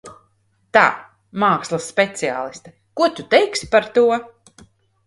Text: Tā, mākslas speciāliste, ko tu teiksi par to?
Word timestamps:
Tā, 0.77 0.83
mākslas 1.43 1.91
speciāliste, 1.93 2.75
ko 3.03 3.13
tu 3.21 3.29
teiksi 3.37 3.73
par 3.79 3.89
to? 4.01 4.09